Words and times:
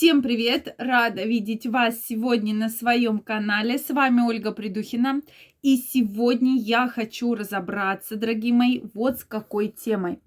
Всем 0.00 0.22
привет! 0.22 0.74
Рада 0.78 1.24
видеть 1.24 1.66
вас 1.66 2.02
сегодня 2.06 2.54
на 2.54 2.70
своем 2.70 3.18
канале. 3.18 3.76
С 3.76 3.90
вами 3.90 4.22
Ольга 4.22 4.50
Придухина. 4.50 5.20
И 5.60 5.76
сегодня 5.76 6.56
я 6.56 6.88
хочу 6.88 7.34
разобраться, 7.34 8.16
дорогие 8.16 8.54
мои, 8.54 8.80
вот 8.94 9.18
с 9.18 9.24
какой 9.24 9.68
темой. 9.68 10.20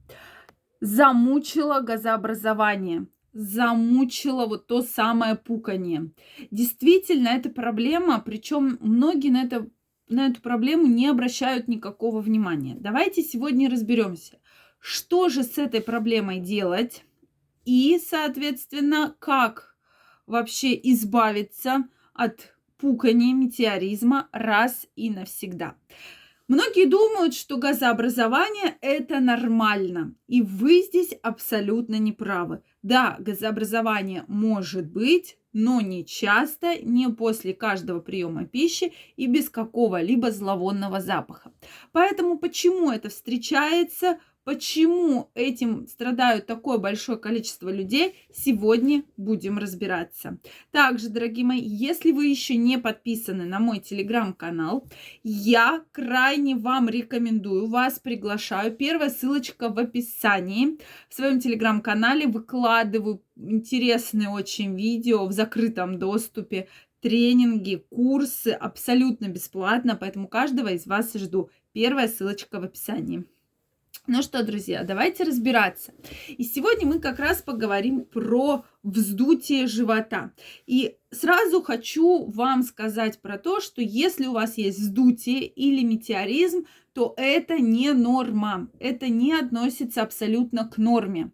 Замучило 0.79 1.79
газообразование. 1.79 3.07
Замучило 3.33 4.45
вот 4.45 4.67
то 4.67 4.83
самое 4.83 5.33
пукание. 5.33 6.11
Действительно, 6.51 7.29
это 7.29 7.49
проблема, 7.49 8.21
причем 8.23 8.77
многие 8.79 9.29
на, 9.29 9.45
это, 9.45 9.67
на 10.07 10.27
эту 10.27 10.39
проблему 10.43 10.85
не 10.85 11.07
обращают 11.07 11.67
никакого 11.67 12.21
внимания. 12.21 12.77
Давайте 12.79 13.23
сегодня 13.23 13.71
разберемся, 13.71 14.37
что 14.77 15.29
же 15.29 15.41
с 15.41 15.57
этой 15.57 15.81
проблемой 15.81 16.41
делать 16.41 17.03
и, 17.65 17.99
соответственно, 17.99 19.15
как 19.19 19.75
вообще 20.25 20.79
избавиться 20.91 21.85
от 22.13 22.53
пукания 22.77 23.33
метеоризма 23.33 24.27
раз 24.31 24.87
и 24.95 25.09
навсегда. 25.09 25.75
Многие 26.49 26.85
думают, 26.85 27.33
что 27.33 27.57
газообразование 27.57 28.77
это 28.81 29.21
нормально, 29.21 30.13
и 30.27 30.41
вы 30.41 30.81
здесь 30.81 31.13
абсолютно 31.23 31.95
не 31.95 32.11
правы. 32.11 32.61
Да, 32.81 33.15
газообразование 33.19 34.25
может 34.27 34.91
быть, 34.91 35.37
но 35.53 35.79
не 35.79 36.05
часто, 36.05 36.77
не 36.83 37.07
после 37.07 37.53
каждого 37.53 38.01
приема 38.01 38.45
пищи 38.45 38.91
и 39.15 39.27
без 39.27 39.49
какого-либо 39.49 40.31
зловонного 40.31 40.99
запаха. 40.99 41.53
Поэтому 41.93 42.37
почему 42.37 42.91
это 42.91 43.07
встречается 43.07 44.19
Почему 44.43 45.31
этим 45.35 45.87
страдают 45.87 46.47
такое 46.47 46.77
большое 46.77 47.17
количество 47.17 47.69
людей, 47.69 48.15
сегодня 48.33 49.03
будем 49.15 49.57
разбираться. 49.57 50.37
Также, 50.71 51.07
дорогие 51.07 51.45
мои, 51.45 51.61
если 51.61 52.11
вы 52.11 52.25
еще 52.25 52.57
не 52.57 52.77
подписаны 52.77 53.45
на 53.45 53.59
мой 53.59 53.79
телеграм-канал, 53.79 54.85
я 55.23 55.85
крайне 55.93 56.57
вам 56.57 56.89
рекомендую, 56.89 57.67
вас 57.67 57.99
приглашаю. 57.99 58.75
Первая 58.75 59.09
ссылочка 59.09 59.69
в 59.69 59.79
описании. 59.79 60.77
В 61.07 61.13
своем 61.15 61.39
телеграм-канале 61.39 62.27
выкладываю 62.27 63.23
интересные 63.37 64.27
очень 64.27 64.75
видео 64.75 65.25
в 65.25 65.31
закрытом 65.31 65.99
доступе, 65.99 66.67
тренинги, 66.99 67.85
курсы 67.89 68.49
абсолютно 68.49 69.27
бесплатно, 69.27 69.95
поэтому 69.95 70.27
каждого 70.27 70.69
из 70.69 70.85
вас 70.85 71.13
жду. 71.13 71.49
Первая 71.71 72.09
ссылочка 72.09 72.59
в 72.59 72.63
описании. 72.63 73.23
Ну 74.05 74.21
что, 74.21 74.43
друзья, 74.43 74.83
давайте 74.83 75.23
разбираться. 75.23 75.93
И 76.27 76.43
сегодня 76.43 76.85
мы 76.85 76.99
как 76.99 77.19
раз 77.19 77.41
поговорим 77.41 78.03
про 78.03 78.65
вздутие 78.83 79.65
живота. 79.65 80.33
И 80.67 80.97
сразу 81.09 81.61
хочу 81.61 82.25
вам 82.25 82.63
сказать 82.63 83.21
про 83.21 83.37
то, 83.37 83.61
что 83.61 83.81
если 83.81 84.25
у 84.25 84.33
вас 84.33 84.57
есть 84.57 84.77
вздутие 84.77 85.47
или 85.47 85.85
метеоризм, 85.85 86.65
то 86.91 87.13
это 87.15 87.59
не 87.59 87.93
норма. 87.93 88.67
Это 88.77 89.07
не 89.07 89.31
относится 89.31 90.01
абсолютно 90.01 90.67
к 90.67 90.77
норме. 90.77 91.31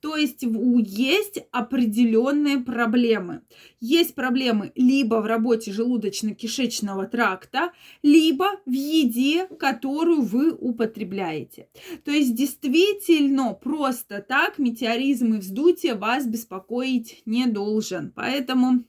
То 0.00 0.16
есть 0.16 0.42
есть 0.42 1.38
определенные 1.50 2.58
проблемы. 2.58 3.42
Есть 3.80 4.14
проблемы 4.14 4.72
либо 4.74 5.16
в 5.16 5.26
работе 5.26 5.70
желудочно-кишечного 5.70 7.06
тракта, 7.06 7.72
либо 8.02 8.60
в 8.64 8.70
еде, 8.72 9.46
которую 9.46 10.22
вы 10.22 10.52
употребляете. 10.52 11.68
То 12.04 12.10
есть 12.10 12.34
действительно 12.34 13.52
просто 13.52 14.24
так 14.26 14.58
метеоризм 14.58 15.34
и 15.34 15.38
вздутие 15.38 15.94
вас 15.94 16.26
беспокоить 16.26 17.22
не 17.26 17.46
должен. 17.46 18.10
Поэтому 18.14 18.84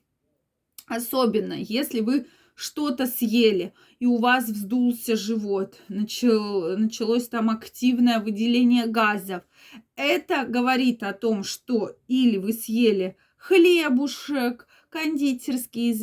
особенно 0.88 1.54
если 1.54 2.00
вы 2.00 2.26
что-то 2.56 3.08
съели, 3.08 3.74
и 4.00 4.06
у 4.06 4.18
вас 4.18 4.46
вздулся 4.46 5.16
живот, 5.16 5.80
начал, 5.90 6.78
началось 6.78 7.28
там 7.28 7.50
активное 7.50 8.20
выделение 8.20 8.88
газов. 8.88 9.44
Это 9.96 10.46
говорит 10.46 11.04
о 11.04 11.14
том, 11.14 11.44
что 11.44 11.96
или 12.08 12.38
вы 12.38 12.54
съели 12.54 13.16
хлебушек, 13.38 14.68
кондитерские 14.90 15.94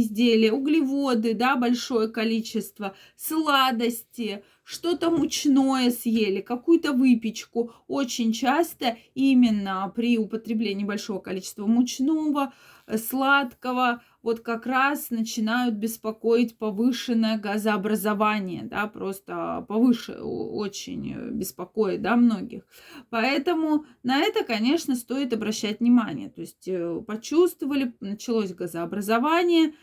изделия, 0.00 0.52
углеводы, 0.52 1.34
да, 1.34 1.54
большое 1.54 2.08
количество, 2.08 2.96
сладости, 3.14 4.42
что-то 4.64 5.10
мучное 5.10 5.90
съели, 5.90 6.40
какую-то 6.40 6.92
выпечку. 6.92 7.72
Очень 7.86 8.32
часто 8.32 8.96
именно 9.14 9.92
при 9.94 10.18
употреблении 10.18 10.84
большого 10.84 11.20
количества 11.20 11.66
мучного, 11.66 12.52
сладкого, 12.96 14.02
вот 14.22 14.40
как 14.40 14.66
раз 14.66 15.10
начинают 15.10 15.76
беспокоить 15.76 16.58
повышенное 16.58 17.38
газообразование, 17.38 18.64
да, 18.64 18.86
просто 18.86 19.64
повыше 19.68 20.14
очень 20.20 21.30
беспокоит, 21.30 22.02
да, 22.02 22.16
многих. 22.16 22.66
Поэтому 23.10 23.86
на 24.02 24.20
это, 24.20 24.44
конечно, 24.44 24.96
стоит 24.96 25.32
обращать 25.32 25.80
внимание. 25.80 26.30
То 26.30 26.40
есть 26.40 26.66
э, 26.66 27.00
почувствовали, 27.06 27.94
началось 28.00 28.52
газообразование, 28.52 29.74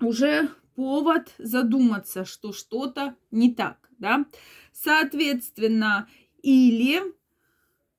уже 0.00 0.48
повод 0.74 1.34
задуматься, 1.38 2.24
что 2.24 2.52
что-то 2.52 3.16
не 3.30 3.54
так, 3.54 3.90
да. 3.98 4.26
Соответственно, 4.72 6.08
или 6.42 7.00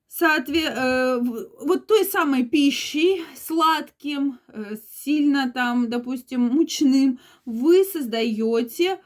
соотве- 0.09 0.72
э, 0.75 1.19
вот 1.19 1.88
той 1.88 2.06
самой 2.06 2.45
пищей, 2.45 3.23
сладким, 3.35 4.40
э, 4.47 4.75
сильно 5.03 5.51
там, 5.51 5.90
допустим, 5.90 6.41
мучным, 6.41 7.19
вы 7.45 7.84
создаете 7.84 9.00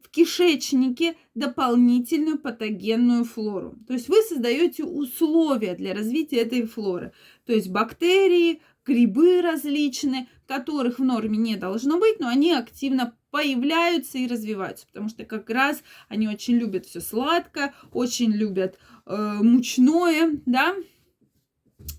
в 0.00 0.08
кишечнике 0.10 1.16
дополнительную 1.34 2.38
патогенную 2.38 3.24
флору. 3.24 3.76
То 3.86 3.94
есть 3.94 4.08
вы 4.08 4.22
создаете 4.22 4.84
условия 4.84 5.74
для 5.74 5.94
развития 5.94 6.38
этой 6.38 6.66
флоры. 6.66 7.12
То 7.44 7.52
есть 7.52 7.68
бактерии, 7.68 8.62
грибы 8.86 9.42
различные, 9.42 10.28
которых 10.46 10.98
в 10.98 11.04
норме 11.04 11.36
не 11.38 11.56
должно 11.56 11.98
быть, 11.98 12.20
но 12.20 12.28
они 12.28 12.52
активно 12.52 13.14
появляются 13.30 14.18
и 14.18 14.28
развиваются, 14.28 14.86
потому 14.86 15.08
что 15.08 15.24
как 15.24 15.50
раз 15.50 15.82
они 16.08 16.28
очень 16.28 16.54
любят 16.54 16.86
все 16.86 17.00
сладкое, 17.00 17.74
очень 17.92 18.32
любят 18.32 18.78
э, 19.04 19.38
мучное, 19.42 20.40
да, 20.46 20.74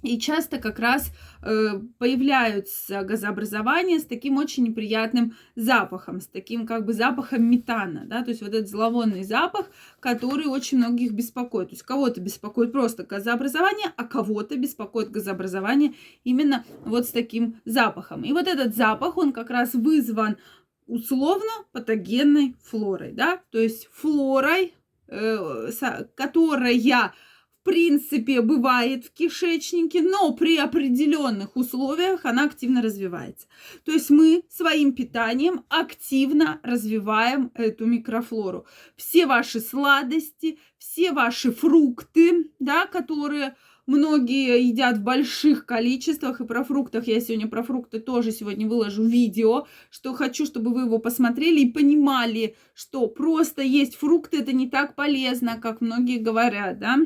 и 0.04 0.20
часто 0.20 0.58
как 0.58 0.80
раз 0.80 1.12
э, 1.42 1.80
появляются 1.98 3.02
газообразования 3.02 4.00
с 4.00 4.06
таким 4.06 4.38
очень 4.38 4.64
неприятным 4.64 5.36
запахом, 5.56 6.22
с 6.22 6.28
таким 6.28 6.66
как 6.66 6.86
бы 6.86 6.94
запахом 6.94 7.44
метана, 7.50 8.06
да, 8.06 8.24
то 8.24 8.30
есть 8.30 8.42
вот 8.42 8.54
этот 8.54 8.70
зловонный 8.70 9.24
запах, 9.24 9.70
который 10.00 10.46
очень 10.46 10.78
многих 10.78 11.14
беспокоит. 11.14 11.70
То 11.70 11.74
есть 11.76 11.84
кого-то 11.84 12.22
беспокоит 12.22 12.72
просто 12.72 13.04
газообразование, 13.04 13.92
а 13.96 14.04
кого-то 14.04 14.56
беспокоит 14.58 15.12
газообразование 15.12 15.94
именно 16.24 16.64
вот 16.86 17.06
с 17.06 17.10
таким 17.10 17.62
запахом. 17.66 18.24
И 18.24 18.34
вот 18.34 18.48
этот 18.48 18.76
запах, 18.76 19.18
он 19.18 19.34
как 19.34 19.50
раз 19.50 19.74
вызван 19.74 20.38
условно 20.88 21.52
патогенной 21.72 22.56
флорой, 22.64 23.12
да, 23.12 23.42
то 23.52 23.60
есть 23.60 23.90
флорой, 23.92 24.74
э, 25.08 25.70
которая 26.16 26.72
принципе 27.68 28.42
бывает 28.42 29.04
в 29.04 29.12
кишечнике, 29.12 30.02
но 30.02 30.32
при 30.32 30.58
определенных 30.58 31.58
условиях 31.58 32.24
она 32.24 32.46
активно 32.46 32.82
развивается. 32.82 33.48
То 33.84 33.92
есть 33.92 34.10
мы 34.10 34.44
своим 34.50 34.94
питанием 34.94 35.66
активно 35.68 36.62
развиваем 36.64 37.52
эту 37.56 37.86
микрофлору. 37.86 38.66
Все 38.96 39.26
ваши 39.26 39.60
сладости, 39.60 40.60
все 40.78 41.12
ваши 41.12 41.52
фрукты, 41.52 42.52
да, 42.58 42.86
которые 42.86 43.58
Многие 43.86 44.68
едят 44.68 44.98
в 44.98 45.04
больших 45.04 45.66
количествах, 45.66 46.42
и 46.42 46.46
про 46.46 46.66
фруктах 46.66 47.08
я 47.08 47.22
сегодня 47.22 47.48
про 47.48 47.64
фрукты 47.64 48.02
тоже 48.02 48.34
сегодня 48.34 48.68
выложу 48.68 49.06
видео, 49.06 49.66
что 49.90 50.14
хочу, 50.14 50.46
чтобы 50.46 50.74
вы 50.74 50.82
его 50.82 51.00
посмотрели 51.00 51.62
и 51.62 51.72
понимали, 51.72 52.58
что 52.74 53.08
просто 53.08 53.62
есть 53.62 53.96
фрукты 53.96 54.40
это 54.40 54.52
не 54.52 54.70
так 54.70 54.96
полезно, 54.96 55.58
как 55.58 55.80
многие 55.80 56.18
говорят, 56.18 56.80
да. 56.80 56.98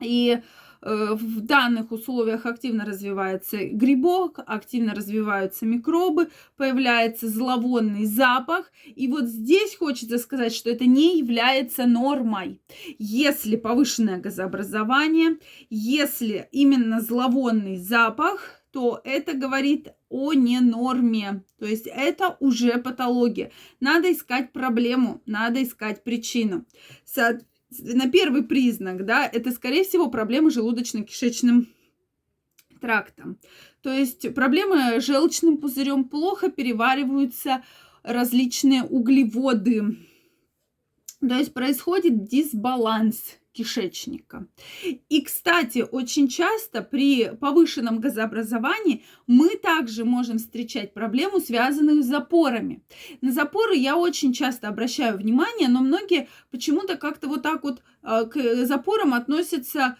И 0.00 0.40
Э, 0.80 1.14
в 1.14 1.40
данных 1.40 1.90
условиях 1.92 2.46
активно 2.46 2.84
развивается 2.84 3.64
грибок, 3.64 4.38
активно 4.46 4.94
развиваются 4.94 5.66
микробы, 5.66 6.28
появляется 6.56 7.28
зловонный 7.28 8.04
запах. 8.04 8.70
И 8.86 9.08
вот 9.08 9.24
здесь 9.24 9.76
хочется 9.76 10.18
сказать, 10.18 10.54
что 10.54 10.70
это 10.70 10.86
не 10.86 11.18
является 11.18 11.86
нормой. 11.86 12.60
Если 12.98 13.56
повышенное 13.56 14.18
газообразование, 14.18 15.38
если 15.68 16.48
именно 16.52 17.00
зловонный 17.00 17.76
запах, 17.76 18.62
то 18.70 19.00
это 19.02 19.32
говорит 19.32 19.88
о 20.10 20.34
ненорме. 20.34 21.42
То 21.58 21.66
есть 21.66 21.86
это 21.86 22.36
уже 22.38 22.78
патология. 22.78 23.50
Надо 23.80 24.12
искать 24.12 24.52
проблему, 24.52 25.22
надо 25.26 25.62
искать 25.62 26.04
причину 26.04 26.66
на 27.78 28.10
первый 28.10 28.42
признак, 28.42 29.04
да, 29.04 29.26
это, 29.26 29.50
скорее 29.50 29.84
всего, 29.84 30.08
проблемы 30.10 30.50
желудочно-кишечным 30.50 31.66
тракта. 32.80 33.36
То 33.82 33.92
есть 33.92 34.34
проблемы 34.34 35.00
с 35.00 35.04
желчным 35.04 35.58
пузырем 35.58 36.04
плохо 36.04 36.50
перевариваются 36.50 37.62
различные 38.02 38.82
углеводы. 38.84 39.98
То 41.20 41.34
есть 41.34 41.52
происходит 41.52 42.24
дисбаланс 42.24 43.37
кишечника. 43.52 44.46
И, 45.08 45.22
кстати, 45.22 45.84
очень 45.90 46.28
часто 46.28 46.82
при 46.82 47.30
повышенном 47.36 48.00
газообразовании 48.00 49.04
мы 49.26 49.56
также 49.56 50.04
можем 50.04 50.38
встречать 50.38 50.94
проблему, 50.94 51.40
связанную 51.40 52.02
с 52.02 52.06
запорами. 52.06 52.82
На 53.20 53.32
запоры 53.32 53.76
я 53.76 53.96
очень 53.96 54.32
часто 54.32 54.68
обращаю 54.68 55.16
внимание, 55.18 55.68
но 55.68 55.80
многие 55.80 56.28
почему-то 56.50 56.96
как-то 56.96 57.28
вот 57.28 57.42
так 57.42 57.62
вот 57.64 57.82
э, 58.02 58.26
к 58.26 58.66
запорам 58.66 59.14
относятся 59.14 59.96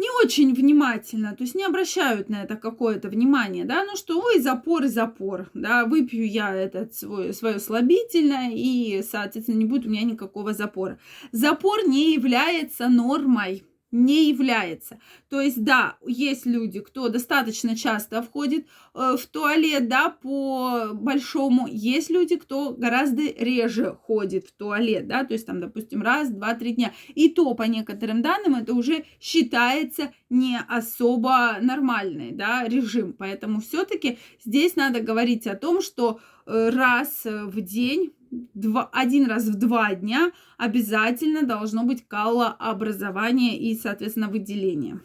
не 0.00 0.08
очень 0.24 0.54
внимательно, 0.54 1.36
то 1.36 1.44
есть 1.44 1.54
не 1.54 1.64
обращают 1.64 2.30
на 2.30 2.42
это 2.42 2.56
какое-то 2.56 3.08
внимание, 3.08 3.66
да, 3.66 3.84
ну 3.84 3.96
что, 3.96 4.18
ой, 4.18 4.40
запор 4.40 4.86
запор, 4.86 5.50
да, 5.52 5.84
выпью 5.84 6.26
я 6.26 6.54
этот 6.54 6.94
свой, 6.94 7.34
свое 7.34 7.60
слабительное, 7.60 8.50
и, 8.50 9.02
соответственно, 9.02 9.56
не 9.56 9.66
будет 9.66 9.86
у 9.86 9.90
меня 9.90 10.04
никакого 10.04 10.54
запора. 10.54 10.98
Запор 11.32 11.86
не 11.86 12.14
является 12.14 12.88
нормой, 12.88 13.62
не 13.90 14.28
является. 14.28 15.00
То 15.28 15.40
есть, 15.40 15.62
да, 15.62 15.96
есть 16.06 16.46
люди, 16.46 16.80
кто 16.80 17.08
достаточно 17.08 17.76
часто 17.76 18.22
входит 18.22 18.66
э, 18.94 19.16
в 19.18 19.26
туалет, 19.26 19.88
да, 19.88 20.10
по 20.10 20.90
большому. 20.92 21.66
Есть 21.66 22.10
люди, 22.10 22.36
кто 22.36 22.72
гораздо 22.72 23.22
реже 23.22 23.96
ходит 24.02 24.46
в 24.46 24.52
туалет, 24.52 25.08
да, 25.08 25.24
то 25.24 25.34
есть 25.34 25.46
там, 25.46 25.60
допустим, 25.60 26.02
раз, 26.02 26.30
два, 26.30 26.54
три 26.54 26.72
дня. 26.72 26.92
И 27.14 27.28
то, 27.28 27.54
по 27.54 27.64
некоторым 27.64 28.22
данным, 28.22 28.54
это 28.54 28.74
уже 28.74 29.04
считается 29.20 30.12
не 30.28 30.58
особо 30.68 31.58
нормальный, 31.60 32.30
да, 32.32 32.64
режим. 32.66 33.12
Поэтому 33.12 33.60
все-таки 33.60 34.18
здесь 34.44 34.76
надо 34.76 35.00
говорить 35.00 35.46
о 35.46 35.56
том, 35.56 35.82
что 35.82 36.20
э, 36.46 36.70
раз 36.70 37.22
в 37.24 37.60
день 37.60 38.12
два, 38.30 38.88
один 38.92 39.26
раз 39.26 39.44
в 39.44 39.54
два 39.54 39.94
дня 39.94 40.32
обязательно 40.58 41.42
должно 41.42 41.84
быть 41.84 42.06
калообразование 42.06 43.58
и, 43.58 43.74
соответственно, 43.74 44.28
выделение. 44.28 45.00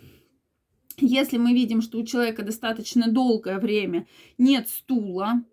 Если 0.98 1.38
мы 1.38 1.54
видим, 1.54 1.81
что 1.81 1.98
у 1.98 2.06
человека 2.06 2.44
достаточно 2.44 3.12
долгое 3.12 3.60
время 3.60 4.07
нет 4.38 4.69
стула, 4.69 5.44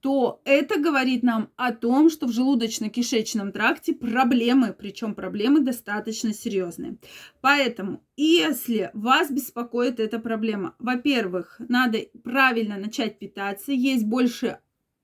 то 0.00 0.40
это 0.44 0.80
говорит 0.80 1.22
нам 1.22 1.50
о 1.54 1.72
том, 1.72 2.10
что 2.10 2.26
в 2.26 2.30
желудочно-кишечном 2.30 3.52
тракте 3.52 3.94
проблемы, 3.94 4.74
причем 4.76 5.14
проблемы 5.14 5.60
достаточно 5.60 6.34
серьезные. 6.34 6.96
Поэтому, 7.40 8.02
если 8.16 8.90
вас 8.94 9.30
беспокоит 9.30 10.00
эта 10.00 10.18
проблема, 10.18 10.74
во-первых, 10.80 11.60
надо 11.68 12.00
правильно 12.24 12.78
начать 12.78 13.20
питаться, 13.20 13.70
есть 13.70 14.04
больше 14.04 14.58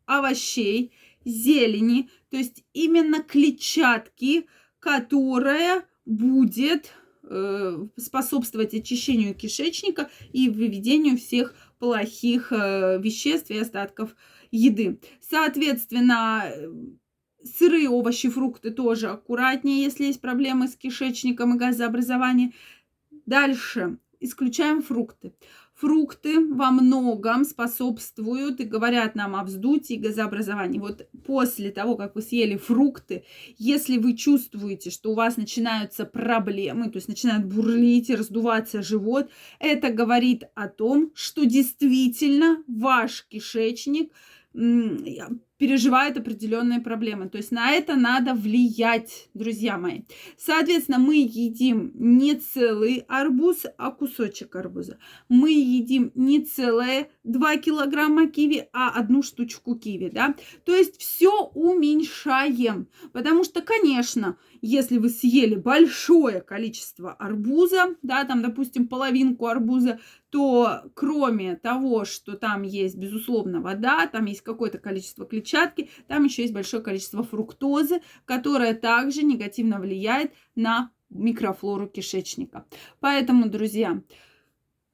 овощей, 0.05 0.93
зелени, 1.29 2.11
то 2.31 2.37
есть 2.37 2.65
именно 2.73 3.23
клетчатки, 3.23 4.47
которая 4.81 5.85
будет 6.05 6.93
э, 7.23 7.87
способствовать 7.97 8.75
очищению 8.75 9.35
кишечника 9.35 10.11
и 10.33 10.49
выведению 10.49 11.19
всех 11.19 11.55
плохих 11.79 12.53
э, 12.53 12.99
веществ 13.01 13.51
и 13.51 13.59
остатков 13.59 14.15
еды. 14.51 15.01
Соответственно, 15.21 16.51
сырые 17.45 17.89
овощи, 17.89 18.29
фрукты 18.29 18.71
тоже 18.71 19.09
аккуратнее, 19.09 19.83
если 19.83 20.05
есть 20.05 20.21
проблемы 20.21 20.69
с 20.69 20.77
кишечником 20.77 21.55
и 21.55 21.59
газообразованием. 21.59 22.53
Дальше 23.27 23.99
исключаем 24.21 24.83
фрукты. 24.83 25.33
Фрукты 25.79 26.41
во 26.41 26.73
многом 26.73 27.45
способствуют 27.45 28.59
и 28.59 28.65
говорят 28.65 29.15
нам 29.15 29.37
о 29.37 29.45
вздутии 29.45 29.95
и 29.95 30.01
газообразовании. 30.01 30.81
Вот 30.81 31.09
после 31.25 31.71
того, 31.71 31.95
как 31.95 32.17
вы 32.17 32.23
съели 32.23 32.57
фрукты, 32.57 33.25
если 33.59 33.97
вы 33.97 34.17
чувствуете, 34.17 34.91
что 34.91 35.13
у 35.13 35.15
вас 35.15 35.37
начинаются 35.37 36.05
проблемы, 36.05 36.91
то 36.91 36.97
есть 36.97 37.07
начинает 37.07 37.47
бурлить 37.47 38.11
и 38.11 38.17
раздуваться 38.17 38.83
живот, 38.83 39.31
это 39.61 39.91
говорит 39.91 40.43
о 40.57 40.67
том, 40.67 41.13
что 41.15 41.45
действительно 41.45 42.65
ваш 42.67 43.25
кишечник 43.29 44.11
переживают 45.59 46.17
определенные 46.17 46.81
проблемы. 46.81 47.29
То 47.29 47.39
есть 47.39 47.51
на 47.51 47.73
это 47.73 47.97
надо 47.97 48.35
влиять, 48.35 49.29
друзья 49.35 49.77
мои. 49.77 50.03
Соответственно, 50.37 50.99
мы 50.99 51.17
едим 51.17 51.93
не 51.95 52.35
целый 52.37 53.05
арбуз, 53.09 53.67
а 53.77 53.91
кусочек 53.91 54.55
арбуза. 54.57 54.99
Мы 55.29 55.51
едим 55.51 56.13
не 56.15 56.45
целое 56.45 57.09
2 57.25 57.57
килограмма 57.57 58.29
киви, 58.29 58.69
а 58.73 58.91
одну 58.91 59.23
штучку 59.23 59.75
киви, 59.75 60.11
да. 60.13 60.35
То 60.65 60.75
есть 60.75 61.01
все 61.01 61.51
уменьшаем. 61.55 62.89
Потому 63.13 63.43
что, 63.43 63.61
конечно, 63.61 64.39
если 64.63 64.99
вы 64.99 65.09
съели 65.09 65.57
большое 65.57 66.41
количество 66.41 67.13
арбуза, 67.13 67.97
да, 68.03 68.25
там, 68.25 68.43
допустим, 68.43 68.87
половинку 68.87 69.47
арбуза, 69.47 69.99
то 70.31 70.83
кроме 70.95 71.57
того, 71.57 72.05
что 72.05 72.37
там 72.37 72.63
есть, 72.63 72.97
безусловно, 72.97 73.61
вода, 73.61 74.07
там 74.07 74.27
есть 74.27 74.43
какое-то 74.43 74.79
количество 74.79 75.27
клетчатки, 75.27 75.91
там 76.07 76.25
еще 76.25 76.43
есть 76.43 76.55
большое 76.55 76.83
количество 76.83 77.23
фруктозы, 77.23 78.01
которая 78.25 78.75
также 78.75 79.23
негативно 79.23 79.79
влияет 79.79 80.33
на 80.55 80.91
микрофлору 81.11 81.89
кишечника. 81.89 82.67
Поэтому, 83.01 83.49
друзья, 83.49 84.03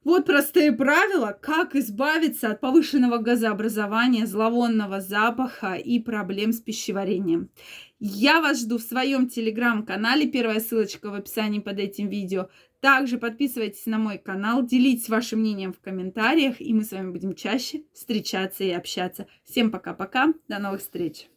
вот 0.05 0.27
простые 0.27 0.71
правила, 0.71 1.35
как 1.41 1.75
избавиться 1.75 2.51
от 2.51 2.61
повышенного 2.61 3.17
газообразования, 3.17 4.27
зловонного 4.27 5.01
запаха 5.01 5.73
и 5.73 5.99
проблем 5.99 6.53
с 6.53 6.61
пищеварением. 6.61 7.49
Я 7.99 8.39
вас 8.39 8.61
жду 8.61 8.77
в 8.77 8.83
своем 8.83 9.27
телеграм-канале. 9.27 10.27
Первая 10.27 10.59
ссылочка 10.59 11.09
в 11.09 11.15
описании 11.15 11.59
под 11.59 11.79
этим 11.79 12.07
видео. 12.07 12.49
Также 12.85 13.17
подписывайтесь 13.17 13.87
на 13.87 13.97
мой 13.97 14.19
канал, 14.19 14.63
делитесь 14.63 15.09
вашим 15.09 15.39
мнением 15.39 15.73
в 15.73 15.79
комментариях, 15.79 16.61
и 16.61 16.71
мы 16.71 16.83
с 16.83 16.91
вами 16.91 17.09
будем 17.09 17.33
чаще 17.33 17.81
встречаться 17.95 18.63
и 18.63 18.69
общаться. 18.69 19.25
Всем 19.43 19.71
пока-пока, 19.71 20.35
до 20.47 20.59
новых 20.59 20.81
встреч! 20.81 21.27